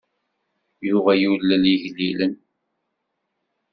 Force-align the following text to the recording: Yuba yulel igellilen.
Yuba 0.89 1.11
yulel 1.21 1.63
igellilen. 1.73 2.33